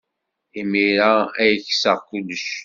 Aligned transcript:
Imir-a 0.59 1.13
ay 1.41 1.53
kkseɣ 1.63 1.97
kullec. 2.07 2.47